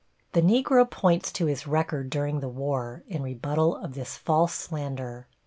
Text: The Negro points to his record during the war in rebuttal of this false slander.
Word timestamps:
The 0.33 0.41
Negro 0.41 0.89
points 0.89 1.31
to 1.33 1.45
his 1.45 1.67
record 1.67 2.09
during 2.09 2.39
the 2.39 2.49
war 2.49 3.03
in 3.07 3.21
rebuttal 3.21 3.75
of 3.75 3.93
this 3.93 4.17
false 4.17 4.55
slander. 4.55 5.27